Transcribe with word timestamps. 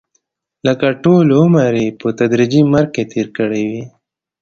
لکه 0.65 0.87
ټول 1.03 1.25
عمر 1.39 1.71
یې 1.83 1.89
په 1.99 2.07
تدریجي 2.19 2.61
مرګ 2.73 2.89
کې 2.95 3.03
تېر 3.11 3.27
کړی 3.37 3.63
وي. 3.71 3.83